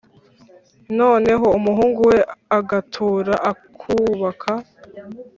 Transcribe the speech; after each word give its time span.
noneho 0.99 1.45
umuhungu 1.57 1.99
we 2.11 2.17
agatura, 2.57 3.33
akubaka, 3.51 4.51